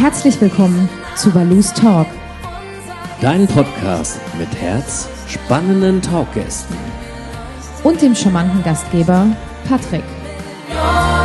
[0.00, 2.06] Herzlich willkommen zu Balus Talk.
[3.20, 6.74] Dein Podcast mit Herz, spannenden Talkgästen.
[7.84, 9.26] Und dem charmanten Gastgeber
[9.68, 10.02] Patrick.
[10.72, 11.19] Ja.